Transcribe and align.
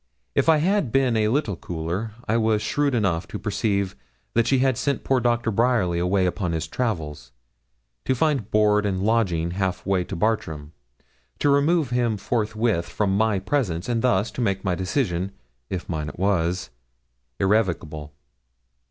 If 0.33 0.49
I 0.49 0.57
had 0.57 0.91
been 0.91 1.15
a 1.15 1.27
little 1.27 1.55
cooler 1.55 2.13
I 2.27 2.35
was 2.35 2.63
shrewd 2.63 2.95
enough 2.95 3.27
to 3.27 3.37
perceive 3.37 3.95
that 4.33 4.47
she 4.47 4.57
had 4.57 4.75
sent 4.75 5.03
poor 5.03 5.19
Doctor 5.19 5.51
Bryerly 5.51 5.99
away 5.99 6.25
upon 6.25 6.53
his 6.53 6.65
travels, 6.67 7.31
to 8.05 8.15
find 8.15 8.49
board 8.49 8.83
and 8.83 9.03
lodging 9.03 9.51
half 9.51 9.85
way 9.85 10.03
to 10.05 10.15
Bartram, 10.15 10.71
to 11.37 11.51
remove 11.51 11.91
him 11.91 12.17
forthwith 12.17 12.89
from 12.89 13.15
my 13.15 13.37
presence, 13.37 13.87
and 13.87 14.01
thus 14.01 14.31
to 14.31 14.41
make 14.41 14.63
my 14.63 14.73
decision 14.73 15.33
if 15.69 15.87
mine 15.87 16.09
it 16.09 16.17
was 16.17 16.71
irrevocable. 17.39 18.11